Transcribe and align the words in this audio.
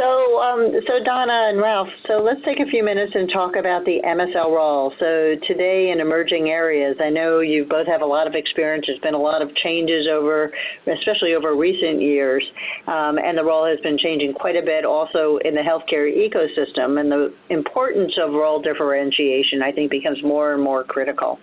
So, 0.00 0.40
um, 0.40 0.72
so 0.88 1.04
Donna 1.04 1.52
and 1.52 1.60
Ralph, 1.60 1.88
so 2.08 2.22
let's 2.24 2.40
take 2.42 2.58
a 2.58 2.64
few 2.70 2.82
minutes 2.82 3.12
and 3.14 3.28
talk 3.30 3.54
about 3.54 3.84
the 3.84 4.00
MSL 4.00 4.48
role. 4.48 4.94
So 4.98 5.36
today 5.46 5.90
in 5.92 6.00
emerging 6.00 6.48
areas, 6.48 6.96
I 7.04 7.10
know 7.10 7.40
you 7.40 7.66
both 7.68 7.86
have 7.86 8.00
a 8.00 8.06
lot 8.06 8.26
of 8.26 8.32
experience. 8.34 8.86
There's 8.88 8.98
been 9.00 9.12
a 9.12 9.20
lot 9.20 9.42
of 9.42 9.54
changes 9.56 10.08
over, 10.10 10.50
especially 10.86 11.34
over 11.34 11.54
recent 11.54 12.00
years, 12.00 12.42
um, 12.86 13.18
and 13.18 13.36
the 13.36 13.44
role 13.44 13.66
has 13.66 13.78
been 13.80 13.98
changing 13.98 14.32
quite 14.32 14.56
a 14.56 14.64
bit 14.64 14.86
also 14.86 15.36
in 15.44 15.54
the 15.54 15.60
healthcare 15.60 16.08
ecosystem. 16.08 16.98
And 16.98 17.12
the 17.12 17.34
importance 17.50 18.14
of 18.16 18.32
role 18.32 18.62
differentiation, 18.62 19.60
I 19.62 19.70
think, 19.70 19.90
becomes 19.90 20.22
more 20.24 20.54
and 20.54 20.62
more 20.62 20.82
critical. 20.82 21.38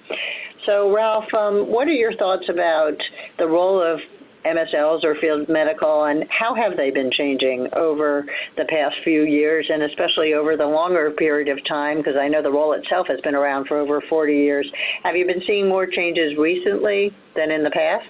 So, 0.65 0.91
Ralph, 0.93 1.31
um, 1.37 1.71
what 1.71 1.87
are 1.87 1.93
your 1.93 2.15
thoughts 2.17 2.49
about 2.49 2.97
the 3.37 3.45
role 3.45 3.81
of 3.81 3.99
MSLs 4.45 5.03
or 5.03 5.15
field 5.19 5.49
medical, 5.49 6.05
and 6.05 6.25
how 6.29 6.55
have 6.55 6.77
they 6.77 6.91
been 6.91 7.11
changing 7.11 7.67
over 7.75 8.25
the 8.55 8.65
past 8.65 8.95
few 9.03 9.23
years, 9.23 9.67
and 9.69 9.83
especially 9.83 10.33
over 10.33 10.55
the 10.55 10.65
longer 10.65 11.11
period 11.11 11.49
of 11.49 11.63
time? 11.67 11.97
Because 11.97 12.15
I 12.19 12.27
know 12.27 12.41
the 12.41 12.51
role 12.51 12.73
itself 12.73 13.07
has 13.07 13.19
been 13.21 13.35
around 13.35 13.67
for 13.67 13.77
over 13.77 14.01
40 14.09 14.33
years. 14.33 14.69
Have 15.03 15.15
you 15.15 15.25
been 15.25 15.41
seeing 15.45 15.67
more 15.67 15.85
changes 15.85 16.37
recently 16.37 17.11
than 17.35 17.51
in 17.51 17.63
the 17.63 17.71
past? 17.71 18.05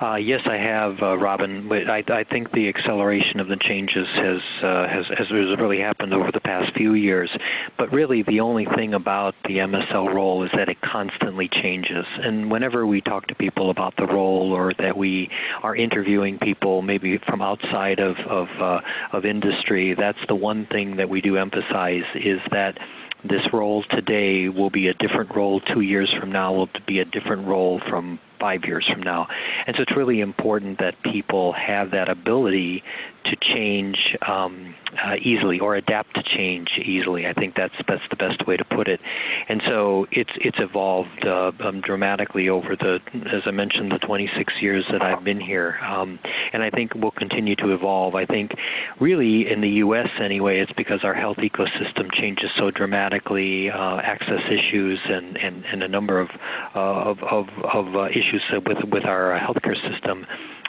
Uh, 0.00 0.16
yes, 0.16 0.40
I 0.44 0.56
have, 0.56 0.96
uh, 1.00 1.16
Robin. 1.16 1.70
I, 1.70 2.02
I 2.08 2.24
think 2.24 2.50
the 2.50 2.68
acceleration 2.68 3.38
of 3.38 3.46
the 3.46 3.56
changes 3.56 4.06
has, 4.16 4.40
uh, 4.62 4.88
has 4.88 5.06
has 5.16 5.30
really 5.30 5.78
happened 5.78 6.12
over 6.12 6.30
the 6.32 6.40
past 6.40 6.74
few 6.76 6.94
years. 6.94 7.30
But 7.78 7.92
really, 7.92 8.24
the 8.24 8.40
only 8.40 8.66
thing 8.76 8.94
about 8.94 9.34
the 9.44 9.58
MSL 9.58 10.12
role 10.12 10.42
is 10.42 10.50
that 10.56 10.68
it 10.68 10.78
constantly 10.80 11.48
changes. 11.62 12.04
And 12.18 12.50
whenever 12.50 12.86
we 12.86 13.02
talk 13.02 13.28
to 13.28 13.36
people 13.36 13.70
about 13.70 13.94
the 13.96 14.06
role, 14.06 14.52
or 14.52 14.72
that 14.80 14.96
we 14.96 15.30
are 15.62 15.76
interviewing 15.76 16.38
people 16.40 16.82
maybe 16.82 17.18
from 17.28 17.40
outside 17.40 18.00
of 18.00 18.16
of, 18.28 18.48
uh, 18.60 18.80
of 19.12 19.24
industry, 19.24 19.94
that's 19.96 20.18
the 20.26 20.34
one 20.34 20.66
thing 20.72 20.96
that 20.96 21.08
we 21.08 21.20
do 21.20 21.36
emphasize 21.36 22.02
is 22.16 22.40
that 22.50 22.78
this 23.22 23.40
role 23.52 23.84
today 23.90 24.48
will 24.48 24.70
be 24.70 24.88
a 24.88 24.94
different 24.94 25.34
role 25.34 25.60
two 25.72 25.80
years 25.80 26.12
from 26.20 26.30
now 26.30 26.52
will 26.52 26.68
be 26.86 26.98
a 26.98 27.04
different 27.06 27.46
role 27.46 27.80
from 27.88 28.18
five 28.44 28.64
years 28.66 28.86
from 28.92 29.02
now. 29.02 29.26
And 29.66 29.74
so 29.74 29.82
it's 29.82 29.96
really 29.96 30.20
important 30.20 30.78
that 30.78 30.94
people 31.02 31.54
have 31.54 31.92
that 31.92 32.10
ability 32.10 32.82
to 33.24 33.36
change 33.36 33.96
um, 34.28 34.74
uh, 35.02 35.14
easily 35.16 35.58
or 35.58 35.76
adapt 35.76 36.14
to 36.14 36.22
change 36.22 36.68
easily. 36.84 37.26
I 37.26 37.32
think 37.32 37.54
that's 37.56 37.74
that's 37.88 38.02
the 38.10 38.16
best 38.16 38.46
way 38.46 38.56
to 38.56 38.64
put 38.64 38.86
it. 38.86 39.00
And 39.48 39.62
so 39.66 40.06
it's 40.10 40.30
it's 40.36 40.58
evolved 40.60 41.26
uh, 41.26 41.52
um, 41.64 41.80
dramatically 41.80 42.48
over 42.48 42.76
the, 42.76 42.98
as 43.32 43.42
I 43.46 43.50
mentioned, 43.50 43.92
the 43.92 43.98
26 43.98 44.52
years 44.60 44.84
that 44.92 45.02
I've 45.02 45.24
been 45.24 45.40
here. 45.40 45.78
Um, 45.84 46.18
and 46.52 46.62
I 46.62 46.70
think 46.70 46.92
we'll 46.94 47.12
continue 47.12 47.56
to 47.56 47.72
evolve. 47.72 48.14
I 48.14 48.26
think 48.26 48.52
really 49.00 49.50
in 49.50 49.60
the 49.60 49.70
U.S. 49.84 50.08
anyway, 50.22 50.60
it's 50.60 50.72
because 50.72 51.00
our 51.02 51.14
health 51.14 51.38
ecosystem 51.38 52.12
changes 52.12 52.50
so 52.58 52.70
dramatically, 52.70 53.70
uh, 53.70 53.96
access 53.98 54.40
issues 54.50 55.00
and, 55.08 55.36
and, 55.38 55.64
and 55.64 55.82
a 55.82 55.88
number 55.88 56.20
of 56.20 56.28
uh, 56.74 56.78
of 56.78 57.18
of, 57.22 57.46
of 57.72 57.96
uh, 57.96 58.08
issues 58.34 58.62
with 58.66 58.78
with 58.90 59.04
our 59.04 59.38
healthcare 59.38 59.76
system 59.90 60.26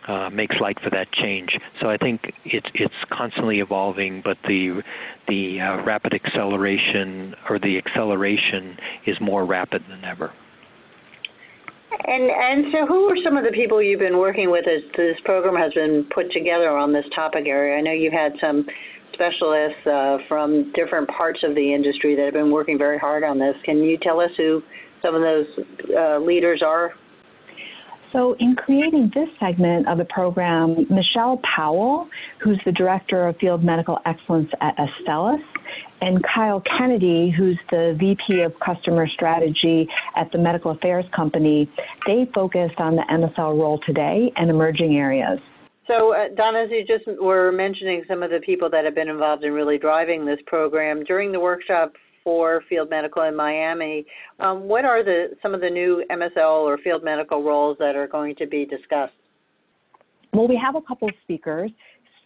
uh, 0.08 0.30
makes 0.30 0.55
light 0.59 0.77
for 0.83 0.89
that 0.91 1.11
change. 1.13 1.49
So 1.81 1.89
I 1.89 1.97
think 1.97 2.22
it's 2.45 2.67
it's 2.73 2.94
constantly 3.11 3.59
evolving, 3.59 4.22
but 4.23 4.38
the 4.47 4.81
the 5.27 5.59
uh, 5.59 5.83
rapid 5.83 6.13
acceleration 6.13 7.35
or 7.49 7.59
the 7.59 7.77
acceleration 7.77 8.77
is 9.05 9.17
more 9.19 9.45
rapid 9.45 9.83
than 9.89 10.03
ever. 10.05 10.31
And 12.07 12.30
and 12.30 12.73
so, 12.73 12.85
who 12.85 13.09
are 13.09 13.17
some 13.23 13.38
of 13.38 13.44
the 13.45 13.52
people 13.52 13.81
you've 13.81 14.00
been 14.00 14.17
working 14.17 14.52
with 14.52 14.66
as 14.67 14.81
this 14.97 15.17
program 15.23 15.55
has 15.55 15.73
been 15.73 16.07
put 16.13 16.31
together 16.31 16.69
on 16.69 16.94
this 16.94 17.05
topic 17.16 17.45
area? 17.47 17.77
I 17.77 17.81
know 17.81 17.94
you've 17.94 18.13
had 18.13 18.33
some 18.41 18.66
specialists 19.13 19.88
uh, 19.88 20.17
from 20.27 20.73
different 20.73 21.07
parts 21.07 21.39
of 21.44 21.55
the 21.55 21.73
industry 21.73 22.16
that 22.16 22.25
have 22.25 22.33
been 22.33 22.52
working 22.52 22.77
very 22.77 23.00
hard 23.00 23.23
on 23.23 23.39
this. 23.39 23.55
Can 23.63 23.77
you 23.77 23.97
tell 23.97 24.19
us 24.19 24.31
who 24.35 24.61
some 25.02 25.16
of 25.16 25.22
those 25.22 25.45
uh, 25.97 26.19
leaders 26.19 26.62
are 26.66 26.94
so, 28.11 28.35
in 28.39 28.55
creating 28.55 29.11
this 29.13 29.27
segment 29.39 29.88
of 29.88 29.97
the 29.97 30.05
program, 30.05 30.85
Michelle 30.89 31.41
Powell, 31.55 32.07
who's 32.41 32.59
the 32.66 32.71
Director 32.71 33.27
of 33.27 33.38
Field 33.38 33.63
Medical 33.63 33.99
Excellence 34.05 34.49
at 34.61 34.75
Astellas, 34.77 35.41
and 36.01 36.23
Kyle 36.23 36.61
Kennedy, 36.77 37.33
who's 37.35 37.57
the 37.71 37.95
VP 37.99 38.41
of 38.41 38.53
Customer 38.59 39.07
Strategy 39.07 39.88
at 40.15 40.31
the 40.31 40.38
Medical 40.38 40.71
Affairs 40.71 41.05
Company, 41.15 41.69
they 42.05 42.29
focused 42.33 42.79
on 42.79 42.95
the 42.95 43.03
MSL 43.11 43.59
role 43.59 43.79
today 43.85 44.31
and 44.35 44.49
emerging 44.49 44.95
areas. 44.95 45.39
So, 45.88 46.13
uh, 46.13 46.29
Donna, 46.35 46.63
as 46.63 46.71
you 46.71 46.83
just 46.85 47.05
were 47.21 47.51
mentioning 47.51 48.03
some 48.07 48.23
of 48.23 48.31
the 48.31 48.39
people 48.39 48.69
that 48.71 48.85
have 48.85 48.95
been 48.95 49.09
involved 49.09 49.44
in 49.44 49.53
really 49.53 49.77
driving 49.77 50.25
this 50.25 50.39
program, 50.47 51.03
during 51.03 51.31
the 51.31 51.39
workshop 51.39 51.94
for 52.25 52.63
field 52.68 52.90
medical 52.90 53.24
in 53.24 53.36
Miami. 53.36 54.06
Um, 54.40 54.63
what 54.63 54.84
are 54.84 55.02
the 55.02 55.38
some 55.41 55.53
of 55.53 55.62
the 55.62 55.69
new 55.69 56.03
MSL 56.12 56.66
or 56.66 56.78
field 56.80 57.06
medical 57.06 57.41
roles 57.41 57.78
that 57.80 57.96
are 57.96 58.08
going 58.08 58.36
to 58.36 58.47
be 58.47 58.66
discussed? 58.66 59.13
Well, 60.34 60.50
we 60.50 60.59
have 60.62 60.75
a 60.75 60.81
couple 60.81 61.08
of 61.08 61.13
speakers. 61.24 61.72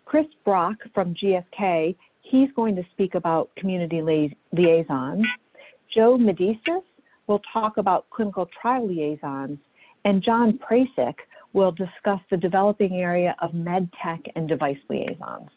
Chris 0.06 0.26
Brock 0.44 0.78
from 0.96 1.14
GSK, 1.14 1.96
he's 2.24 2.50
going 2.56 2.76
to 2.76 2.84
speak 2.94 3.14
about 3.14 3.52
community 3.56 4.02
li- 4.02 4.36
liaisons. 4.54 5.24
Joe 5.94 6.18
Medicis 6.18 6.82
will 7.28 7.42
talk 7.54 7.78
about 7.78 8.10
clinical 8.10 8.50
trial 8.60 8.88
liaisons, 8.88 9.60
and 10.06 10.24
John 10.24 10.58
Prasik 10.58 11.16
will 11.54 11.72
discuss 11.72 12.20
the 12.32 12.38
developing 12.38 12.94
area 12.94 13.36
of 13.42 13.54
med 13.54 13.90
tech 14.04 14.22
and 14.36 14.48
device 14.48 14.78
liaisons. 14.90 15.50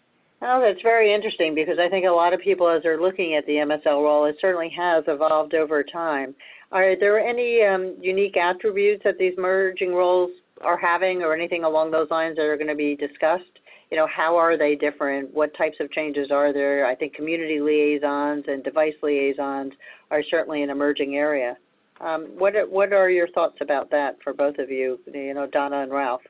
Oh, 0.44 0.60
that's 0.60 0.82
very 0.82 1.14
interesting 1.14 1.54
because 1.54 1.78
I 1.78 1.88
think 1.88 2.04
a 2.04 2.10
lot 2.10 2.34
of 2.34 2.40
people, 2.40 2.68
as 2.68 2.82
they're 2.82 3.00
looking 3.00 3.36
at 3.36 3.46
the 3.46 3.52
MSL 3.52 4.02
role, 4.02 4.24
it 4.24 4.36
certainly 4.40 4.72
has 4.76 5.04
evolved 5.06 5.54
over 5.54 5.84
time. 5.84 6.34
Are 6.72 6.98
there 6.98 7.20
any 7.20 7.62
um, 7.62 7.94
unique 8.00 8.36
attributes 8.36 9.04
that 9.04 9.18
these 9.18 9.34
merging 9.38 9.94
roles 9.94 10.30
are 10.60 10.76
having, 10.76 11.22
or 11.22 11.32
anything 11.32 11.62
along 11.62 11.92
those 11.92 12.10
lines 12.10 12.36
that 12.36 12.42
are 12.42 12.56
going 12.56 12.66
to 12.66 12.74
be 12.74 12.96
discussed? 12.96 13.44
You 13.92 13.96
know, 13.96 14.08
how 14.08 14.36
are 14.36 14.58
they 14.58 14.74
different? 14.74 15.32
What 15.32 15.56
types 15.56 15.76
of 15.78 15.92
changes 15.92 16.32
are 16.32 16.52
there? 16.52 16.86
I 16.86 16.96
think 16.96 17.14
community 17.14 17.60
liaisons 17.60 18.46
and 18.48 18.64
device 18.64 18.94
liaisons 19.00 19.74
are 20.10 20.24
certainly 20.28 20.64
an 20.64 20.70
emerging 20.70 21.14
area. 21.14 21.56
Um, 22.00 22.26
what 22.36 22.54
what 22.68 22.92
are 22.92 23.10
your 23.10 23.28
thoughts 23.28 23.58
about 23.60 23.92
that 23.92 24.16
for 24.24 24.32
both 24.32 24.58
of 24.58 24.70
you? 24.70 24.98
You 25.14 25.34
know, 25.34 25.46
Donna 25.46 25.82
and 25.82 25.92
Ralph 25.92 26.22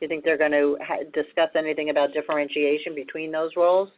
you 0.00 0.08
think 0.08 0.24
they're 0.24 0.38
going 0.38 0.52
to 0.52 0.76
ha- 0.82 1.04
discuss 1.12 1.50
anything 1.56 1.90
about 1.90 2.12
differentiation 2.12 2.94
between 2.94 3.32
those 3.32 3.50
roles? 3.56 3.88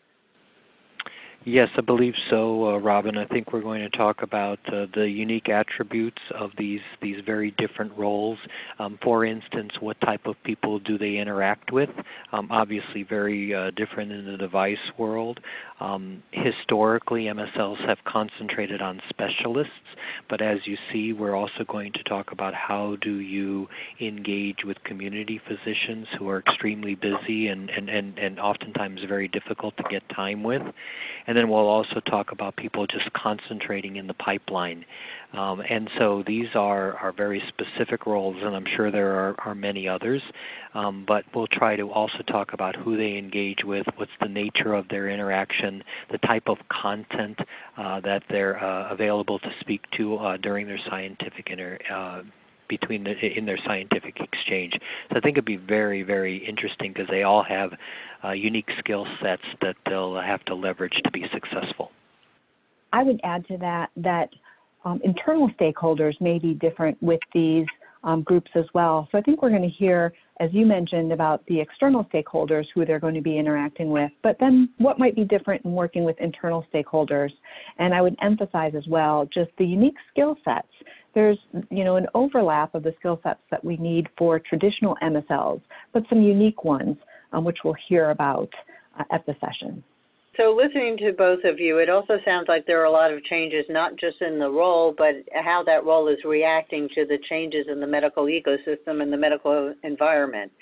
Yes, 1.49 1.69
I 1.79 1.81
believe 1.81 2.15
so, 2.29 2.71
uh, 2.71 2.79
Robin. 2.79 3.17
I 3.17 3.25
think 3.25 3.53
we're 3.53 3.63
going 3.63 3.89
to 3.89 3.97
talk 3.97 4.23
about 4.23 4.59
uh, 4.67 4.87
the 4.97 5.09
unique 5.09 5.49
attributes 5.49 6.21
of 6.35 6.51
these 6.59 6.81
these 7.01 7.19
very 7.25 7.53
different 7.57 7.97
roles. 7.97 8.37
Um, 8.81 8.99
for 9.01 9.25
instance, 9.25 9.71
what 9.79 9.97
type 10.01 10.27
of 10.27 10.35
people 10.43 10.81
do 10.81 10.99
they 10.99 11.19
interact 11.19 11.71
with? 11.71 11.91
Um, 12.33 12.49
obviously, 12.51 13.05
very 13.09 13.55
uh, 13.55 13.71
different 13.77 14.11
in 14.11 14.25
the 14.27 14.37
device 14.37 14.77
world. 14.99 15.39
Um, 15.79 16.21
historically, 16.33 17.27
MSLs 17.27 17.87
have 17.87 17.99
concentrated 18.05 18.83
on 18.83 19.01
specialists, 19.09 19.71
but 20.29 20.41
as 20.41 20.59
you 20.65 20.77
see, 20.93 21.13
we're 21.13 21.35
also 21.35 21.65
going 21.69 21.93
to 21.93 22.03
talk 22.05 22.33
about 22.33 22.55
how 22.55 22.97
do 23.01 23.17
you 23.17 23.69
engage 24.01 24.59
with 24.65 24.83
community 24.85 25.41
physicians 25.47 26.07
who 26.19 26.29
are 26.29 26.39
extremely 26.39 26.95
busy 26.95 27.49
and, 27.49 27.71
and, 27.71 27.89
and, 27.89 28.19
and 28.19 28.39
oftentimes 28.39 29.01
very 29.09 29.29
difficult 29.29 29.77
to 29.77 29.85
get 29.91 30.03
time 30.09 30.43
with. 30.43 30.63
And 31.27 31.37
then 31.37 31.49
we'll 31.49 31.69
also 31.69 32.01
talk 32.01 32.33
about 32.33 32.57
people 32.57 32.87
just 32.87 33.13
concentrating 33.13 33.97
in 33.97 34.07
the 34.07 34.15
pipeline. 34.15 34.85
Um, 35.33 35.61
and 35.69 35.91
so 35.99 36.23
these 36.27 36.47
are, 36.55 36.97
are 36.97 37.13
very 37.13 37.43
specific 37.49 38.07
roles, 38.07 38.37
and 38.43 38.55
I'm 38.55 38.65
sure 38.77 38.91
there 38.91 39.13
are, 39.13 39.35
are 39.41 39.55
many 39.55 39.89
others. 39.89 40.23
Um, 40.75 41.05
but 41.07 41.25
we'll 41.35 41.47
try 41.49 41.77
to 41.77 41.91
also 41.91 42.23
talk 42.29 42.53
about 42.53 42.77
who 42.77 42.97
they 42.97 43.17
engage 43.17 43.59
with, 43.65 43.87
what's 43.97 44.11
the 44.21 44.29
nature 44.29 44.75
of 44.75 44.89
their 44.89 45.11
interaction, 45.11 45.83
the 46.11 46.19
type 46.19 46.45
of 46.47 46.59
content 46.71 47.39
uh, 47.77 48.01
that 48.01 48.23
they're 48.31 48.63
uh, 48.63 48.93
available 48.93 49.39
to 49.41 49.49
speak 49.61 49.83
to 49.97 50.17
uh, 50.17 50.37
during 50.39 50.67
their 50.67 50.81
scientific 50.89 51.49
inter- 51.51 51.79
uh, 51.93 52.23
between 52.69 53.05
the, 53.05 53.13
in 53.37 53.47
their 53.47 53.59
scientific 53.65 54.19
exchange. 54.21 54.73
So 55.11 55.17
I 55.17 55.21
think 55.21 55.35
it'd 55.35 55.45
be 55.45 55.57
very, 55.57 56.03
very 56.03 56.37
interesting 56.47 56.93
because 56.93 57.09
they 57.11 57.23
all 57.23 57.45
have 57.45 57.71
uh, 58.25 58.33
unique 58.33 58.69
skill 58.79 59.07
sets 59.23 59.43
that 59.63 59.77
they'll 59.87 60.21
have 60.21 60.45
to 60.47 60.55
leverage 60.55 61.01
to 61.05 61.11
be 61.11 61.25
successful. 61.33 61.91
I 62.93 63.03
would 63.03 63.21
add 63.25 63.47
to 63.49 63.59
that 63.59 63.91
that 63.97 64.31
um, 64.87 65.01
internal 65.03 65.51
stakeholders 65.61 66.19
may 66.21 66.39
be 66.39 66.55
different 66.55 66.97
with 67.03 67.21
these 67.35 67.67
um, 68.05 68.23
groups 68.23 68.51
as 68.55 68.65
well. 68.73 69.09
So 69.11 69.19
I 69.19 69.21
think 69.21 69.43
we're 69.43 69.51
going 69.51 69.63
to 69.63 69.69
hear, 69.69 70.13
as 70.39 70.49
you 70.53 70.65
mentioned, 70.65 71.13
about 71.13 71.45
the 71.47 71.61
external 71.61 72.05
stakeholders 72.05 72.67
who 72.73 72.87
they're 72.87 73.01
going 73.01 73.17
to 73.17 73.21
be 73.21 73.37
interacting 73.37 73.91
with, 73.91 74.13
but 74.23 74.37
then 74.39 74.71
what 74.79 74.97
might 74.97 75.17
be 75.17 75.25
different 75.25 75.65
in 75.65 75.73
working 75.73 76.05
with 76.05 76.17
internal 76.21 76.65
stakeholders. 76.73 77.31
And 77.79 77.93
I 77.93 78.01
would 78.01 78.17
emphasize 78.23 78.75
as 78.77 78.87
well 78.87 79.29
just 79.35 79.51
the 79.59 79.67
unique 79.67 79.97
skill 80.13 80.37
sets. 80.45 80.69
There's, 81.15 81.39
you 81.71 81.83
know, 81.83 81.97
an 81.97 82.07
overlap 82.15 82.77
of 82.77 82.85
the 82.85 82.95
skill 83.01 83.19
sets 83.25 83.41
that 83.51 83.65
we 83.65 83.77
need 83.79 84.07
for 84.17 84.39
traditional 84.39 84.97
MSLs, 85.03 85.63
but 85.93 86.05
some 86.09 86.23
unique 86.23 86.63
ones, 86.63 86.97
um, 87.33 87.43
which 87.45 87.59
we'll 87.65 87.75
hear 87.89 88.11
about 88.11 88.51
uh, 89.01 89.03
at 89.11 89.27
the 89.27 89.35
session. 89.41 89.83
So, 90.37 90.55
listening 90.55 90.99
to 90.99 91.13
both 91.13 91.45
of 91.45 91.59
you, 91.59 91.79
it 91.79 91.89
also 91.89 92.19
sounds 92.23 92.47
like 92.47 92.67
there 92.67 92.81
are 92.83 92.85
a 92.85 92.91
lot 92.91 93.11
of 93.11 93.25
changes, 93.25 93.65
not 93.71 93.97
just 93.97 94.21
in 94.21 94.39
the 94.39 94.51
role, 94.51 94.95
but 94.97 95.15
how 95.33 95.63
that 95.65 95.87
role 95.87 96.09
is 96.09 96.19
reacting 96.27 96.91
to 96.95 97.07
the 97.07 97.17
changes 97.31 97.67
in 97.71 97.81
the 97.81 97.87
medical 97.87 98.25
ecosystem 98.25 99.03
and 99.03 99.11
the 99.11 99.17
medical 99.17 99.73
environment. 99.83 100.53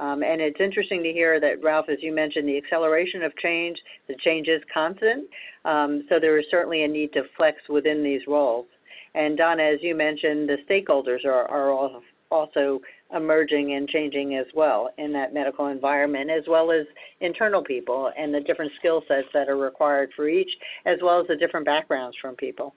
Um, 0.00 0.24
and 0.24 0.40
it's 0.40 0.60
interesting 0.60 1.02
to 1.04 1.12
hear 1.12 1.38
that, 1.38 1.62
Ralph, 1.62 1.86
as 1.88 1.98
you 2.00 2.12
mentioned, 2.12 2.48
the 2.48 2.56
acceleration 2.56 3.22
of 3.22 3.36
change, 3.36 3.78
the 4.08 4.16
change 4.24 4.48
is 4.48 4.62
constant. 4.74 5.28
Um, 5.64 6.04
so, 6.08 6.18
there 6.18 6.36
is 6.38 6.46
certainly 6.50 6.82
a 6.82 6.88
need 6.88 7.12
to 7.12 7.22
flex 7.36 7.58
within 7.68 8.02
these 8.02 8.22
roles. 8.26 8.66
And, 9.14 9.38
Donna, 9.38 9.62
as 9.62 9.78
you 9.80 9.94
mentioned, 9.94 10.48
the 10.48 10.56
stakeholders 10.68 11.24
are, 11.24 11.46
are 11.46 12.00
also 12.32 12.80
emerging 13.14 13.74
and 13.74 13.88
changing 13.88 14.36
as 14.36 14.46
well 14.54 14.90
in 14.98 15.12
that 15.12 15.34
medical 15.34 15.66
environment, 15.68 16.30
as 16.30 16.44
well 16.48 16.70
as 16.70 16.86
internal 17.20 17.62
people 17.62 18.10
and 18.18 18.32
the 18.32 18.40
different 18.40 18.72
skill 18.78 19.02
sets 19.08 19.26
that 19.34 19.48
are 19.48 19.56
required 19.56 20.10
for 20.14 20.28
each, 20.28 20.50
as 20.86 20.98
well 21.02 21.20
as 21.20 21.26
the 21.26 21.36
different 21.36 21.66
backgrounds 21.66 22.16
from 22.20 22.36
people. 22.36 22.74